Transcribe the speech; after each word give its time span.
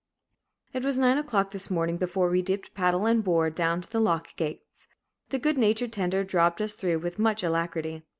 It 0.73 0.83
was 0.83 0.97
nine 0.97 1.19
o'clock 1.19 1.51
this 1.51 1.69
morning 1.69 1.97
before 1.97 2.27
we 2.27 2.41
dipped 2.41 2.73
paddle 2.73 3.05
and 3.05 3.23
bore 3.23 3.51
down 3.51 3.81
to 3.81 3.91
the 3.91 3.99
lock 3.99 4.35
gates. 4.35 4.87
The 5.29 5.37
good 5.37 5.59
natured 5.59 5.93
tender 5.93 6.23
"dropped" 6.23 6.59
us 6.59 6.73
through 6.73 6.97
with 6.97 7.19
much 7.19 7.43
alacrity. 7.43 8.01